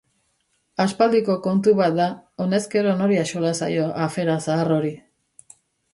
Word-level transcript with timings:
Aspaldiko 0.85 1.35
kontu 1.47 1.73
bat 1.81 1.99
da, 1.99 2.07
honezkero 2.45 2.97
nori 3.03 3.19
axola 3.25 3.55
zaio 3.63 3.85
afera 4.07 4.39
zahar 4.47 4.77
hori? 4.79 4.95